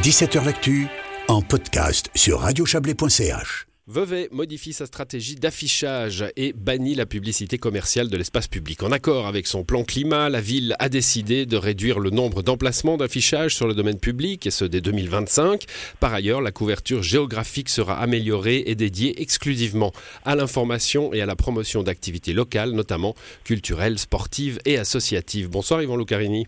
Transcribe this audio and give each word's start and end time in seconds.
17h 0.00 0.44
L'actu 0.44 0.88
en 1.28 1.42
podcast 1.42 2.10
sur 2.16 2.40
radiochablais.ch. 2.40 3.66
Vevey 3.86 4.28
modifie 4.32 4.72
sa 4.72 4.86
stratégie 4.86 5.36
d'affichage 5.36 6.24
et 6.34 6.54
bannit 6.54 6.96
la 6.96 7.04
publicité 7.04 7.58
commerciale 7.58 8.08
de 8.08 8.16
l'espace 8.16 8.48
public. 8.48 8.82
En 8.82 8.90
accord 8.90 9.26
avec 9.26 9.46
son 9.46 9.64
plan 9.64 9.84
climat, 9.84 10.28
la 10.28 10.40
ville 10.40 10.74
a 10.80 10.88
décidé 10.88 11.46
de 11.46 11.56
réduire 11.56 12.00
le 12.00 12.10
nombre 12.10 12.42
d'emplacements 12.42 12.96
d'affichage 12.96 13.54
sur 13.54 13.68
le 13.68 13.74
domaine 13.74 14.00
public, 14.00 14.46
et 14.46 14.50
ce 14.50 14.64
dès 14.64 14.80
2025. 14.80 15.66
Par 16.00 16.14
ailleurs, 16.14 16.40
la 16.40 16.52
couverture 16.52 17.02
géographique 17.02 17.68
sera 17.68 18.00
améliorée 18.00 18.64
et 18.66 18.74
dédiée 18.74 19.20
exclusivement 19.20 19.92
à 20.24 20.34
l'information 20.34 21.12
et 21.12 21.20
à 21.20 21.26
la 21.26 21.36
promotion 21.36 21.82
d'activités 21.82 22.32
locales, 22.32 22.72
notamment 22.72 23.14
culturelles, 23.44 23.98
sportives 23.98 24.58
et 24.64 24.78
associatives. 24.78 25.48
Bonsoir 25.48 25.82
Yvan 25.82 25.96
Lucarini. 25.96 26.46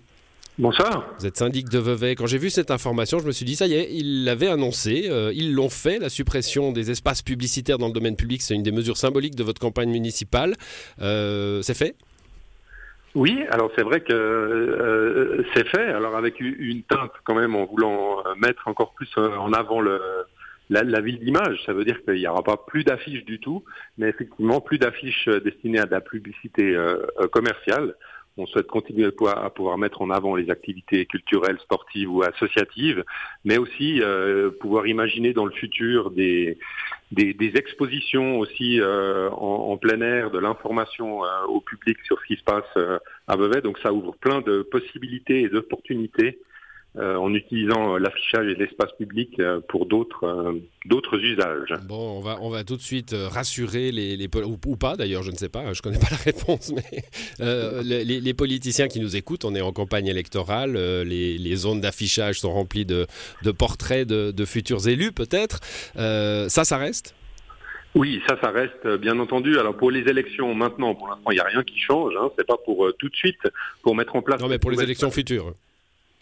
Bonsoir. 0.57 1.13
Vous 1.19 1.27
êtes 1.27 1.37
syndic 1.37 1.69
de 1.69 1.81
Vevey. 1.81 2.15
Quand 2.15 2.27
j'ai 2.27 2.39
vu 2.39 2.49
cette 2.49 2.71
information, 2.71 3.19
je 3.19 3.27
me 3.27 3.33
suis 3.33 3.45
dit, 3.45 3.57
ça 3.57 3.67
y 3.67 3.75
est, 3.75 3.89
ils 3.91 4.25
l'avaient 4.25 4.47
annoncé, 4.47 5.09
euh, 5.11 5.33
ils 5.35 5.53
l'ont 5.53 5.69
fait. 5.69 5.99
La 5.99 6.09
suppression 6.09 6.71
des 6.71 6.93
espaces 6.93 7.23
publicitaires 7.23 7.77
dans 7.77 7.89
le 7.89 7.93
domaine 7.93 8.15
public, 8.15 8.41
c'est 8.41 8.55
une 8.55 8.63
des 8.63 8.71
mesures 8.71 8.97
symboliques 8.97 9.35
de 9.35 9.43
votre 9.43 9.61
campagne 9.61 9.91
municipale. 9.91 10.55
Euh, 11.03 11.61
c'est 11.63 11.77
fait? 11.77 11.97
Oui, 13.17 13.45
alors 13.51 13.73
c'est 13.75 13.83
vrai 13.83 14.01
que 14.03 14.13
euh, 14.13 15.45
c'est 15.55 15.67
fait. 15.67 15.89
Alors 15.89 16.17
avec 16.17 16.39
une 16.39 16.85
teinte 16.85 17.13
quand 17.25 17.35
même 17.35 17.57
en 17.57 17.65
voulant 17.65 18.23
mettre 18.39 18.69
encore 18.69 18.95
plus 18.95 19.11
en 19.17 19.53
avant 19.53 19.81
le, 19.81 20.01
la, 20.71 20.85
la, 20.85 21.01
ville 21.01 21.19
d'image. 21.19 21.59
Ça 21.67 21.73
veut 21.73 21.85
dire 21.85 22.01
qu'il 22.05 22.15
n'y 22.15 22.29
aura 22.29 22.45
pas 22.45 22.57
plus 22.57 22.85
d'affiches 22.85 23.25
du 23.25 23.41
tout, 23.41 23.65
mais 23.99 24.09
effectivement 24.09 24.61
plus 24.61 24.79
d'affiches 24.79 25.29
destinées 25.45 25.81
à 25.81 25.87
de 25.87 25.91
la 25.91 26.01
publicité 26.01 26.77
commerciale 27.33 27.95
on 28.37 28.47
souhaite 28.47 28.67
continuer 28.67 29.07
à 29.07 29.51
pouvoir 29.51 29.79
mettre 29.79 30.03
en 30.03 30.11
avant 30.11 30.35
les 30.35 30.51
activités 30.51 31.07
culturelles, 31.07 31.59
sportives 31.61 32.11
ou 32.11 32.23
associatives, 32.23 33.05
mais 33.45 33.59
aussi 33.59 34.01
euh, 34.03 34.51
pouvoir 34.51 34.87
imaginer 34.87 35.33
dans 35.33 35.45
le 35.45 35.53
futur 35.53 36.11
des, 36.11 36.59
des, 37.13 37.53
expositions 37.55 38.41
aussi 38.41 38.81
euh, 38.81 39.31
en, 39.31 39.77
plein 39.77 40.01
air, 40.01 40.31
de 40.33 40.39
l'information 40.39 41.25
euh, 41.25 41.29
au 41.47 41.61
public 41.61 41.97
sur 42.05 42.19
ce 42.21 42.27
qui 42.27 42.37
se 42.37 42.45
passe 42.45 42.99
à 43.29 43.37
Vevey. 43.37 43.61
Donc 43.61 43.79
ça 43.79 43.93
ouvre 43.93 44.17
plein 44.17 44.41
de 44.41 44.63
possibilités 44.63 45.43
et 45.43 45.49
d'opportunités 45.49 46.41
euh, 46.97 47.17
en 47.17 47.35
utilisant 47.35 47.97
euh, 47.97 47.99
l'affichage 47.99 48.47
et 48.47 48.55
l'espace 48.55 48.93
public 48.97 49.41
euh, 49.41 49.59
pour 49.69 49.87
d'autres 49.87 50.55
d'autres 50.85 51.19
usages. 51.19 51.75
Bon, 51.89 52.19
on 52.19 52.21
va 52.21 52.39
on 52.41 52.51
va 52.51 52.63
tout 52.63 52.77
de 52.77 52.83
suite 52.83 53.13
rassurer 53.13 53.91
les, 53.91 54.17
les 54.17 54.29
ou, 54.45 54.77
pas 54.77 54.95
d'ailleurs, 54.95 55.25
je 55.25 55.33
ne 55.33 55.37
sais 55.37 55.49
pas, 55.49 55.73
je 55.73 55.83
connais 55.83 55.99
pas 55.99 56.07
la 56.13 56.19
réponse, 56.19 56.73
mais 56.73 57.03
les, 57.83 58.05
les, 58.21 58.35
politiciens 58.35 58.87
qui 58.87 59.01
nous 59.01 59.17
écoutent, 59.17 59.45
on 59.45 59.57
est 59.57 59.61
en 59.61 59.73
campagne 59.73 60.07
électorale, 60.07 60.75
les, 60.75 61.37
les, 61.37 61.57
zones 61.57 61.81
d'affichage 61.81 62.39
sont 62.39 62.53
remplies 62.53 62.87
de, 62.87 63.09
de 63.43 63.51
portraits 63.51 64.07
de, 64.07 64.31
de, 64.31 64.45
futurs 64.45 64.87
élus 64.87 65.11
peut-être. 65.11 65.59
ça, 65.97 66.65
ça 66.65 66.77
reste? 66.79 67.17
Oui, 67.97 68.23
ça, 68.29 68.39
ça 68.41 68.51
reste 68.51 68.87
bien 69.01 69.19
entendu. 69.19 69.59
Alors 69.59 69.77
pour 69.77 69.91
les 69.91 70.09
élections 70.09 70.55
maintenant, 70.55 70.95
pour 70.95 71.09
l'instant, 71.09 71.33
il 71.33 71.35
n'y 71.35 71.41
a 71.41 71.45
rien 71.45 71.65
qui 71.65 71.81
change. 71.81 72.15
Hein. 72.21 72.31
C'est 72.39 72.47
pas 72.47 72.59
pour 72.65 72.89
tout 73.01 73.09
de 73.09 73.17
suite 73.17 73.49
pour 73.83 73.97
mettre 73.97 74.15
en 74.15 74.23
place. 74.23 74.41
Non, 74.41 74.49
mais 74.49 74.59
pour 74.59 74.71
les 74.71 74.81
élections 74.81 75.11
futures. 75.11 75.55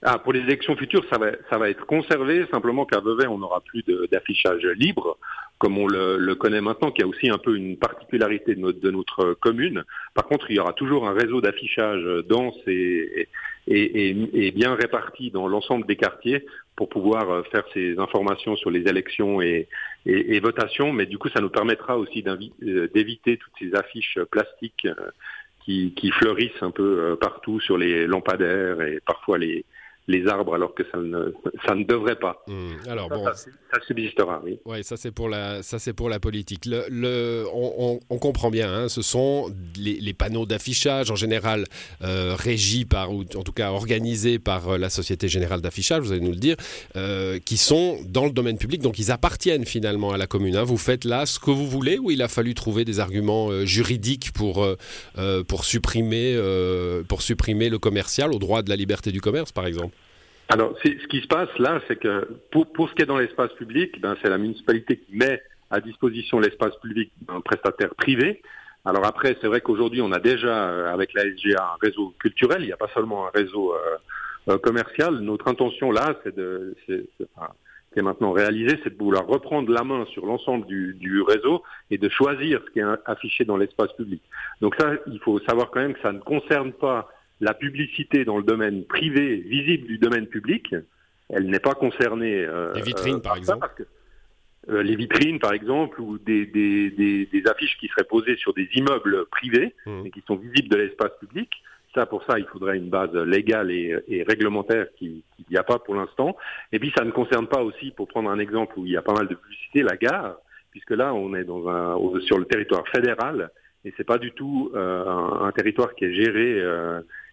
Ah, 0.04 0.18
pour 0.18 0.32
les 0.32 0.40
élections 0.40 0.76
futures, 0.76 1.04
ça 1.08 1.16
va, 1.16 1.30
ça 1.48 1.58
va 1.58 1.70
être 1.70 1.86
conservé, 1.86 2.44
simplement 2.50 2.84
qu'à 2.84 2.98
Vevey, 2.98 3.28
on 3.28 3.38
n'aura 3.38 3.60
plus 3.60 3.84
d'affichage 4.10 4.64
libre, 4.74 5.16
comme 5.58 5.78
on 5.78 5.86
le, 5.86 6.18
le, 6.18 6.34
connaît 6.34 6.60
maintenant, 6.60 6.90
qui 6.90 7.02
a 7.02 7.06
aussi 7.06 7.30
un 7.30 7.38
peu 7.38 7.56
une 7.56 7.76
particularité 7.76 8.56
de 8.56 8.60
notre, 8.60 8.80
de 8.80 8.90
notre 8.90 9.34
commune. 9.34 9.84
Par 10.14 10.26
contre, 10.26 10.50
il 10.50 10.56
y 10.56 10.58
aura 10.58 10.72
toujours 10.72 11.06
un 11.06 11.12
réseau 11.12 11.40
d'affichage 11.40 12.02
dense 12.28 12.56
et, 12.66 13.28
et, 13.68 14.08
et, 14.08 14.46
et, 14.46 14.50
bien 14.50 14.74
réparti 14.74 15.30
dans 15.30 15.46
l'ensemble 15.46 15.86
des 15.86 15.94
quartiers 15.94 16.44
pour 16.74 16.88
pouvoir 16.88 17.30
euh, 17.30 17.42
faire 17.52 17.62
ces 17.72 17.96
informations 18.00 18.56
sur 18.56 18.72
les 18.72 18.80
élections 18.80 19.40
et, 19.40 19.68
et 20.04 20.40
votations. 20.40 20.92
Mais 20.92 21.06
du 21.06 21.16
coup, 21.18 21.28
ça 21.28 21.40
nous 21.40 21.50
permettra 21.50 21.96
aussi 21.96 22.24
euh, 22.26 22.88
d'éviter 22.92 23.36
toutes 23.36 23.52
ces 23.60 23.72
affiches 23.76 24.18
plastiques 24.32 24.86
euh, 24.86 24.94
qui, 25.64 25.94
qui, 25.94 26.10
fleurissent 26.10 26.60
un 26.60 26.72
peu 26.72 27.16
partout 27.20 27.60
sur 27.60 27.78
les 27.78 28.08
lampadaires 28.08 28.82
et 28.82 28.98
parfois 29.06 29.38
les, 29.38 29.64
les 30.08 30.26
arbres 30.26 30.54
alors 30.54 30.74
que 30.74 30.82
ça 30.90 30.98
ne, 30.98 31.32
ça 31.66 31.74
ne 31.74 31.84
devrait 31.84 32.18
pas. 32.18 32.42
Hmm. 32.46 32.70
Alors 32.88 33.08
ça, 33.08 33.14
bon, 33.14 33.24
ça, 33.24 33.80
subsistera, 33.86 34.40
oui. 34.44 34.58
Ouais, 34.64 34.82
ça 34.82 34.96
c'est 34.96 35.12
pour 35.12 35.28
la, 35.28 35.62
ça 35.62 35.78
c'est 35.78 35.92
pour 35.92 36.08
la 36.08 36.20
politique. 36.20 36.66
Le, 36.66 36.84
le 36.90 37.44
on, 37.52 38.00
on, 38.08 38.18
comprend 38.18 38.50
bien. 38.50 38.72
Hein, 38.72 38.88
ce 38.88 39.02
sont 39.02 39.52
les, 39.76 40.00
les 40.00 40.12
panneaux 40.12 40.46
d'affichage 40.46 41.10
en 41.10 41.16
général 41.16 41.64
euh, 42.02 42.34
régis 42.38 42.84
par 42.84 43.12
ou 43.12 43.24
en 43.34 43.42
tout 43.42 43.52
cas 43.52 43.70
organisés 43.70 44.38
par 44.38 44.68
euh, 44.68 44.78
la 44.78 44.90
Société 44.90 45.28
Générale 45.28 45.60
d'Affichage, 45.60 46.02
vous 46.02 46.12
allez 46.12 46.20
nous 46.20 46.30
le 46.30 46.36
dire, 46.36 46.56
euh, 46.96 47.38
qui 47.44 47.56
sont 47.56 47.98
dans 48.06 48.24
le 48.24 48.32
domaine 48.32 48.58
public, 48.58 48.82
donc 48.82 48.98
ils 48.98 49.10
appartiennent 49.10 49.64
finalement 49.64 50.12
à 50.12 50.18
la 50.18 50.26
commune. 50.26 50.56
Hein. 50.56 50.64
Vous 50.64 50.76
faites 50.76 51.04
là 51.04 51.26
ce 51.26 51.38
que 51.38 51.50
vous 51.50 51.66
voulez 51.68 51.98
ou 51.98 52.10
il 52.10 52.22
a 52.22 52.28
fallu 52.28 52.54
trouver 52.54 52.84
des 52.84 53.00
arguments 53.00 53.50
euh, 53.50 53.64
juridiques 53.64 54.32
pour 54.32 54.64
euh, 54.64 54.76
pour 55.44 55.64
supprimer 55.64 56.38
pour 57.08 57.22
supprimer 57.22 57.68
le 57.68 57.78
commercial 57.78 58.32
au 58.32 58.38
droit 58.38 58.62
de 58.62 58.68
la 58.68 58.76
liberté 58.76 59.12
du 59.12 59.20
commerce, 59.20 59.52
par 59.52 59.66
exemple? 59.66 59.94
Alors, 60.52 60.76
ce 60.84 61.06
qui 61.06 61.22
se 61.22 61.26
passe 61.28 61.48
là, 61.58 61.80
c'est 61.88 61.96
que 61.96 62.28
pour, 62.50 62.70
pour 62.74 62.90
ce 62.90 62.94
qui 62.94 63.00
est 63.00 63.06
dans 63.06 63.16
l'espace 63.16 63.50
public, 63.54 63.98
ben, 64.02 64.16
c'est 64.20 64.28
la 64.28 64.36
municipalité 64.36 64.98
qui 64.98 65.16
met 65.16 65.42
à 65.70 65.80
disposition 65.80 66.40
l'espace 66.40 66.76
public 66.82 67.10
d'un 67.22 67.40
prestataire 67.40 67.94
privé. 67.94 68.42
Alors 68.84 69.06
après, 69.06 69.34
c'est 69.40 69.46
vrai 69.46 69.62
qu'aujourd'hui, 69.62 70.02
on 70.02 70.12
a 70.12 70.18
déjà, 70.18 70.68
euh, 70.68 70.92
avec 70.92 71.14
la 71.14 71.22
SGA, 71.22 71.72
un 71.72 71.78
réseau 71.80 72.12
culturel, 72.18 72.60
il 72.60 72.66
n'y 72.66 72.72
a 72.72 72.76
pas 72.76 72.90
seulement 72.92 73.26
un 73.28 73.30
réseau 73.30 73.72
euh, 73.72 73.96
euh, 74.50 74.58
commercial. 74.58 75.20
Notre 75.20 75.48
intention 75.48 75.90
là, 75.90 76.20
c'est 76.22 76.36
de, 76.36 76.76
qui 76.86 77.98
est 77.98 78.02
maintenant 78.02 78.32
réalisé, 78.32 78.78
c'est 78.84 78.92
de 78.92 79.02
vouloir 79.02 79.26
reprendre 79.26 79.72
la 79.72 79.84
main 79.84 80.04
sur 80.12 80.26
l'ensemble 80.26 80.66
du, 80.66 80.92
du, 81.00 81.22
réseau 81.22 81.62
et 81.90 81.96
de 81.96 82.10
choisir 82.10 82.60
ce 82.66 82.70
qui 82.72 82.80
est 82.80 82.84
affiché 83.06 83.46
dans 83.46 83.56
l'espace 83.56 83.92
public. 83.94 84.20
Donc 84.60 84.74
ça, 84.78 84.90
il 85.06 85.18
faut 85.20 85.40
savoir 85.48 85.70
quand 85.70 85.80
même 85.80 85.94
que 85.94 86.02
ça 86.02 86.12
ne 86.12 86.20
concerne 86.20 86.72
pas 86.72 87.08
la 87.42 87.54
publicité 87.54 88.24
dans 88.24 88.38
le 88.38 88.44
domaine 88.44 88.84
privé 88.84 89.36
visible 89.36 89.88
du 89.88 89.98
domaine 89.98 90.28
public, 90.28 90.74
elle 91.28 91.48
n'est 91.48 91.58
pas 91.58 91.74
concernée. 91.74 92.44
Euh, 92.44 92.72
les 92.72 92.82
vitrines, 92.82 93.20
par, 93.20 93.36
exemple. 93.36 93.84
Euh, 94.68 94.82
les 94.84 94.94
vitrines, 94.94 95.40
par 95.40 95.52
exemple, 95.52 96.00
ou 96.00 96.18
des, 96.18 96.46
des, 96.46 96.90
des, 96.90 97.26
des, 97.26 97.46
affiches 97.48 97.76
qui 97.78 97.88
seraient 97.88 98.04
posées 98.04 98.36
sur 98.36 98.54
des 98.54 98.68
immeubles 98.74 99.26
privés 99.26 99.74
mmh. 99.86 100.06
et 100.06 100.10
qui 100.12 100.22
sont 100.24 100.36
visibles 100.36 100.68
de 100.68 100.76
l'espace 100.76 101.10
public. 101.18 101.50
Ça, 101.96 102.06
pour 102.06 102.24
ça, 102.24 102.38
il 102.38 102.46
faudrait 102.46 102.76
une 102.76 102.88
base 102.88 103.12
légale 103.12 103.72
et, 103.72 103.98
et 104.06 104.22
réglementaire 104.22 104.86
qui 104.96 105.24
n'y 105.50 105.56
a 105.56 105.64
pas 105.64 105.80
pour 105.80 105.96
l'instant. 105.96 106.36
Et 106.70 106.78
puis, 106.78 106.92
ça 106.96 107.04
ne 107.04 107.10
concerne 107.10 107.48
pas 107.48 107.62
aussi, 107.62 107.90
pour 107.90 108.06
prendre 108.06 108.30
un 108.30 108.38
exemple 108.38 108.78
où 108.78 108.86
il 108.86 108.92
y 108.92 108.96
a 108.96 109.02
pas 109.02 109.14
mal 109.14 109.26
de 109.26 109.34
publicité, 109.34 109.82
la 109.82 109.96
gare, 109.96 110.36
puisque 110.70 110.92
là, 110.92 111.12
on 111.12 111.34
est 111.34 111.44
dans 111.44 111.68
un, 111.68 112.20
sur 112.20 112.38
le 112.38 112.44
territoire 112.44 112.86
fédéral 112.88 113.50
et 113.84 113.92
c'est 113.96 114.04
pas 114.04 114.18
du 114.18 114.30
tout 114.32 114.70
euh, 114.74 115.04
un, 115.04 115.46
un, 115.46 115.52
territoire 115.52 115.94
qui 115.94 116.04
est 116.04 116.14
géré 116.14 116.60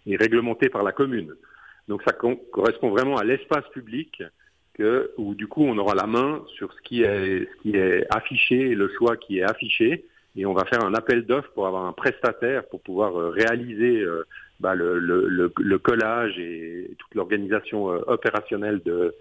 et 0.06 0.16
réglementé 0.16 0.70
par 0.70 0.84
la 0.84 0.92
commune. 0.92 1.36
Donc 1.88 2.04
ça 2.04 2.14
correspond 2.14 2.90
vraiment 2.90 3.18
à 3.18 3.24
l'espace 3.24 3.68
public 3.74 4.22
que, 4.76 5.12
où 5.18 5.36
du 5.36 5.48
coup 5.48 5.64
on 5.64 5.78
aura 5.78 5.96
la 5.96 6.08
main 6.08 6.44
sur 6.56 6.72
ce 6.74 6.82
qui 6.84 7.02
est, 7.02 7.46
ce 7.46 7.62
qui 7.62 7.76
est 7.76 8.06
affiché 8.10 8.72
et 8.72 8.76
le 8.76 8.90
choix 8.98 9.18
qui 9.18 9.40
est 9.40 9.44
affiché. 9.44 10.06
Et 10.36 10.46
on 10.46 10.54
va 10.54 10.64
faire 10.66 10.86
un 10.86 10.94
appel 10.94 11.26
d'offres 11.26 11.52
pour 11.54 11.68
avoir 11.68 11.86
un 11.86 11.92
prestataire 11.92 12.66
pour 12.68 12.82
pouvoir 12.82 13.20
euh, 13.20 13.30
réaliser 13.30 14.00
euh, 14.02 14.24
bah, 14.60 14.76
le, 14.76 15.78
collage 15.80 16.38
et 16.38 16.92
toute 16.98 17.16
l'organisation 17.16 17.92
euh, 17.92 18.00
opérationnelle 18.08 18.82
de, 18.86 19.16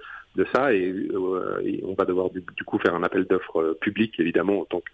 ça. 0.53 0.73
Et, 0.73 0.95
on 1.15 1.95
va 1.95 2.05
devoir 2.05 2.31
du, 2.31 2.45
du 2.57 2.65
coup 2.65 2.79
faire 2.79 2.95
un 2.95 3.03
appel 3.03 3.25
d'offres 3.25 3.77
public 3.81 4.15
évidemment 4.21 4.61
en 4.61 4.65
tant 4.67 4.81
que 4.81 4.91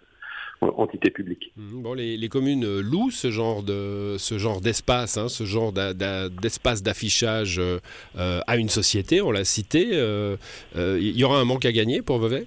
entité 0.61 1.09
publique. 1.09 1.51
Mmh, 1.57 1.81
bon, 1.81 1.93
les, 1.93 2.17
les, 2.17 2.29
communes 2.29 2.79
louent 2.79 3.11
ce 3.11 3.29
genre 3.29 3.63
de 3.63 4.15
ce 4.17 4.37
genre 4.37 4.61
d'espace, 4.61 5.17
hein, 5.17 5.27
ce 5.27 5.43
genre 5.43 5.71
d'espace 5.73 6.83
d'affichage 6.83 7.59
euh, 7.59 8.41
à 8.47 8.57
une 8.57 8.69
société. 8.69 9.21
On 9.21 9.31
l'a 9.31 9.43
cité. 9.43 9.89
Euh, 9.93 10.37
euh, 10.75 10.97
il 10.99 11.17
y 11.17 11.23
aura 11.23 11.39
un 11.39 11.45
manque 11.45 11.65
à 11.65 11.71
gagner 11.71 12.01
pour 12.01 12.19
Vevey? 12.19 12.45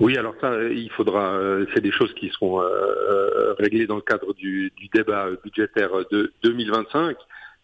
Oui, 0.00 0.16
alors 0.16 0.34
ça, 0.40 0.52
il 0.70 0.90
faudra. 0.90 1.32
Euh, 1.34 1.66
c'est 1.74 1.80
des 1.80 1.90
choses 1.90 2.12
qui 2.14 2.28
seront 2.28 2.62
euh, 2.62 3.54
réglées 3.58 3.86
dans 3.86 3.96
le 3.96 4.02
cadre 4.02 4.32
du, 4.34 4.72
du, 4.76 4.88
débat 4.88 5.28
budgétaire 5.42 5.90
de 6.10 6.32
2025. 6.44 7.16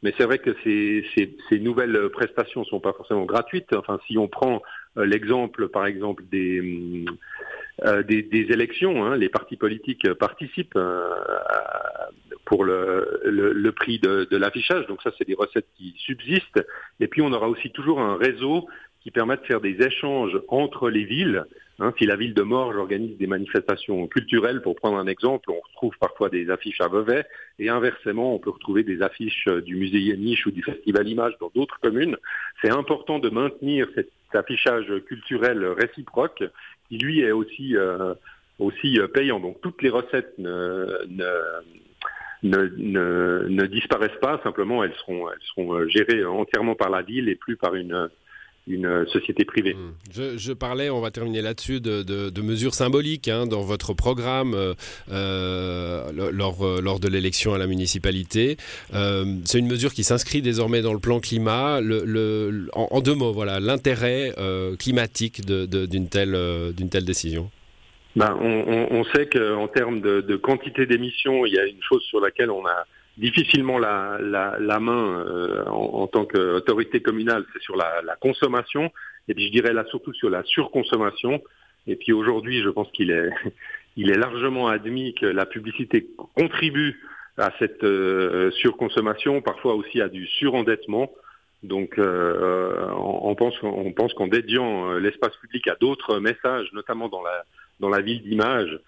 Mais 0.02 0.12
c'est 0.18 0.24
vrai 0.24 0.38
que 0.38 0.54
ces, 0.64 1.06
ces, 1.14 1.36
ces 1.48 1.58
nouvelles 1.58 2.10
prestations 2.10 2.64
sont 2.64 2.80
pas 2.80 2.92
forcément 2.92 3.24
gratuites. 3.24 3.72
Enfin, 3.74 3.98
si 4.06 4.18
on 4.18 4.28
prend 4.28 4.60
l'exemple, 4.96 5.68
par 5.68 5.86
exemple, 5.86 6.24
des 6.30 7.04
euh, 7.84 8.04
des, 8.04 8.22
des, 8.22 8.52
élections. 8.52 9.04
Hein. 9.04 9.16
Les 9.16 9.28
partis 9.28 9.56
politiques 9.56 10.12
participent 10.14 10.76
euh, 10.76 11.10
pour 12.44 12.62
le, 12.62 13.20
le, 13.24 13.52
le, 13.52 13.72
prix 13.72 13.98
de, 13.98 14.28
de 14.30 14.36
l'affichage. 14.36 14.86
Donc 14.86 15.02
ça, 15.02 15.10
c'est 15.18 15.26
des 15.26 15.34
recettes 15.34 15.66
qui 15.76 15.92
subsistent. 15.98 16.64
Et 17.00 17.08
puis, 17.08 17.20
on 17.20 17.32
aura 17.32 17.48
aussi 17.48 17.70
toujours 17.70 18.00
un 18.00 18.16
réseau 18.16 18.68
qui 19.00 19.10
permet 19.10 19.36
de 19.36 19.42
faire 19.42 19.60
des 19.60 19.82
échanges 19.84 20.40
entre 20.46 20.88
les 20.88 21.04
villes 21.04 21.44
Hein, 21.80 21.92
si 21.98 22.06
la 22.06 22.14
ville 22.14 22.34
de 22.34 22.42
Morges 22.42 22.76
organise 22.76 23.18
des 23.18 23.26
manifestations 23.26 24.06
culturelles, 24.06 24.62
pour 24.62 24.76
prendre 24.76 24.96
un 24.96 25.08
exemple, 25.08 25.50
on 25.50 25.60
retrouve 25.60 25.98
parfois 25.98 26.28
des 26.28 26.48
affiches 26.48 26.80
à 26.80 26.86
Vevey, 26.86 27.24
et 27.58 27.68
inversement, 27.68 28.34
on 28.34 28.38
peut 28.38 28.50
retrouver 28.50 28.84
des 28.84 29.02
affiches 29.02 29.48
euh, 29.48 29.60
du 29.60 29.74
musée 29.74 29.98
Yaniche 29.98 30.46
ou 30.46 30.52
du 30.52 30.62
Festival 30.62 31.08
Image 31.08 31.34
dans 31.40 31.50
d'autres 31.52 31.80
communes. 31.80 32.16
C'est 32.62 32.70
important 32.70 33.18
de 33.18 33.28
maintenir 33.28 33.88
cet 33.96 34.08
affichage 34.34 34.86
culturel 35.06 35.66
réciproque, 35.66 36.44
qui 36.88 36.98
lui 36.98 37.20
est 37.20 37.32
aussi, 37.32 37.76
euh, 37.76 38.14
aussi 38.60 39.00
euh, 39.00 39.08
payant. 39.08 39.40
Donc 39.40 39.60
toutes 39.60 39.82
les 39.82 39.90
recettes 39.90 40.38
ne, 40.38 40.86
ne, 41.08 42.68
ne, 42.68 43.48
ne, 43.48 43.66
disparaissent 43.66 44.20
pas, 44.20 44.40
simplement 44.44 44.84
elles 44.84 44.94
seront, 44.94 45.28
elles 45.28 45.42
seront 45.42 45.88
gérées 45.88 46.24
entièrement 46.24 46.76
par 46.76 46.90
la 46.90 47.02
ville 47.02 47.28
et 47.28 47.34
plus 47.34 47.56
par 47.56 47.74
une 47.74 48.08
une 48.66 49.06
société 49.08 49.44
privée. 49.44 49.74
Hmm. 49.74 49.92
Je, 50.36 50.52
parlais, 50.52 50.88
on 50.88 51.00
va 51.00 51.10
terminer 51.10 51.42
là-dessus, 51.42 51.80
de, 51.80 52.40
mesures 52.42 52.74
symboliques 52.74 53.28
hein, 53.28 53.46
dans 53.46 53.62
votre 53.62 53.94
programme 53.94 54.54
euh, 54.54 54.74
euh, 55.10 56.30
lors, 56.32 56.64
euh, 56.64 56.80
lors 56.80 57.00
de 57.00 57.08
l'élection 57.08 57.54
à 57.54 57.58
la 57.58 57.66
municipalité. 57.66 58.56
c'est 58.92 59.58
une 59.58 59.66
mesure 59.66 59.92
qui 59.92 60.04
s'inscrit 60.04 60.42
désormais 60.42 60.82
dans 60.82 60.92
le 60.92 60.98
plan 60.98 61.20
climat. 61.20 61.80
Le, 61.80 62.68
en, 62.72 63.00
deux 63.00 63.14
mots, 63.14 63.32
voilà, 63.32 63.60
l'intérêt 63.60 64.32
climatique 64.78 65.44
d'une 65.44 66.08
telle, 66.08 66.36
telle 66.90 67.04
décision. 67.04 67.50
Ben, 68.16 68.36
on, 68.40 68.86
on, 68.90 69.04
sait 69.06 69.26
qu'en 69.26 69.66
termes 69.66 70.00
de, 70.00 70.20
de 70.20 70.36
quantité 70.36 70.86
d'émissions, 70.86 71.46
il 71.46 71.54
y 71.54 71.58
a 71.58 71.66
une 71.66 71.82
chose 71.82 72.02
sur 72.04 72.20
laquelle 72.20 72.50
on 72.50 72.64
a 72.64 72.86
difficilement 73.16 73.78
la, 73.78 74.18
la, 74.20 74.56
la 74.58 74.80
main 74.80 75.24
euh, 75.26 75.64
en, 75.66 76.02
en, 76.02 76.06
tant 76.06 76.24
qu'autorité 76.24 77.00
communale, 77.00 77.44
c'est 77.52 77.62
sur 77.62 77.76
la, 77.76 78.02
la, 78.02 78.16
consommation, 78.16 78.90
et 79.28 79.34
puis 79.34 79.46
je 79.46 79.52
dirais 79.52 79.72
là 79.72 79.84
surtout 79.86 80.12
sur 80.14 80.30
la 80.30 80.42
surconsommation. 80.44 81.42
Et 81.86 81.96
puis 81.96 82.12
aujourd'hui, 82.12 82.62
je 82.62 82.68
pense 82.68 82.90
qu'il 82.92 83.10
est, 83.10 83.30
il 83.96 84.10
est 84.10 84.18
largement 84.18 84.68
admis 84.68 85.14
que 85.14 85.26
la 85.26 85.46
publicité 85.46 86.08
contribue 86.34 87.00
à 87.36 87.52
cette 87.58 87.84
euh, 87.84 88.50
surconsommation, 88.52 89.42
parfois 89.42 89.74
aussi 89.74 90.00
à 90.00 90.08
du 90.08 90.26
surendettement. 90.26 91.10
Donc, 91.62 91.98
euh, 91.98 92.88
on, 92.92 93.30
on, 93.30 93.34
pense, 93.34 93.54
on 93.62 93.90
pense 93.92 94.12
qu'en 94.14 94.26
dédiant 94.26 94.90
euh, 94.90 94.98
l'espace 94.98 95.34
public 95.36 95.66
à 95.68 95.76
d'autres 95.80 96.20
messages, 96.20 96.68
notamment 96.72 97.08
dans 97.08 97.22
la, 97.22 97.44
dans 97.80 97.88
la 97.88 98.02
ville 98.02 98.22
d'image, 98.22 98.68
euh, 98.70 98.78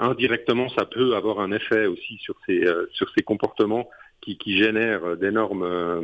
indirectement, 0.00 0.68
ça 0.70 0.84
peut 0.84 1.14
avoir 1.14 1.40
un 1.40 1.52
effet 1.52 1.86
aussi 1.86 2.18
sur 2.18 2.34
ces, 2.46 2.64
euh, 2.66 2.86
sur 2.92 3.08
ces 3.16 3.22
comportements 3.22 3.88
qui, 4.20 4.36
qui 4.38 4.56
génèrent 4.56 5.16
d'énormes 5.16 5.62
euh, 5.62 6.02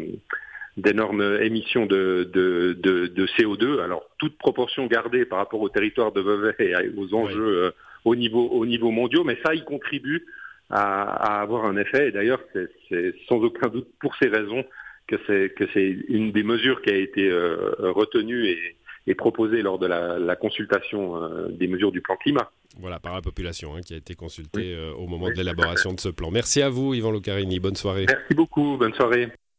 d'énormes 0.76 1.38
émissions 1.42 1.84
de, 1.84 2.30
de, 2.32 2.72
de, 2.80 3.06
de, 3.06 3.26
CO2. 3.26 3.80
Alors, 3.80 4.08
toute 4.18 4.38
proportion 4.38 4.86
gardée 4.86 5.26
par 5.26 5.38
rapport 5.38 5.60
au 5.60 5.68
territoire 5.68 6.12
de 6.12 6.22
Vevey 6.22 6.54
et 6.58 6.90
aux 6.96 7.14
enjeux 7.14 7.74
au, 8.06 8.16
niveau, 8.16 8.48
au 8.48 8.64
niveau 8.64 8.90
mondiaux, 8.90 9.22
mais 9.22 9.36
ça 9.44 9.54
y 9.54 9.62
contribue 9.64 10.24
à, 10.70 11.02
à 11.02 11.42
avoir 11.42 11.66
un 11.66 11.76
effet. 11.76 12.08
Et 12.08 12.10
d'ailleurs, 12.10 12.40
c'est 12.88 13.14
sans 13.28 13.36
aucun 13.36 13.68
doute 13.68 13.88
pour 14.00 14.16
ces 14.16 14.28
raisons 14.28 14.64
que 15.06 15.16
c'est 15.26 15.52
que 15.54 15.64
c'est 15.74 15.96
une 16.08 16.32
des 16.32 16.42
mesures 16.42 16.80
qui 16.80 16.90
a 16.90 16.96
été 16.96 17.28
euh, 17.28 17.74
retenue 17.78 18.46
et, 18.46 18.76
et 19.06 19.14
proposée 19.14 19.62
lors 19.62 19.78
de 19.78 19.86
la, 19.86 20.18
la 20.18 20.36
consultation 20.36 21.20
des 21.50 21.66
mesures 21.66 21.92
du 21.92 22.00
plan 22.00 22.16
climat. 22.16 22.50
Voilà, 22.78 22.98
par 22.98 23.14
la 23.14 23.20
population 23.20 23.74
hein, 23.74 23.80
qui 23.82 23.94
a 23.94 23.96
été 23.96 24.14
consultée 24.14 24.74
euh, 24.74 24.92
au 24.94 25.06
moment 25.06 25.28
de 25.28 25.34
l'élaboration 25.34 25.92
de 25.92 26.00
ce 26.00 26.08
plan. 26.08 26.30
Merci 26.30 26.62
à 26.62 26.70
vous, 26.70 26.94
Yvan 26.94 27.12
Lucarini. 27.12 27.60
Bonne 27.60 27.76
soirée. 27.76 28.06
Merci 28.08 28.34
beaucoup. 28.34 28.76
Bonne 28.78 28.94
soirée. 28.94 29.28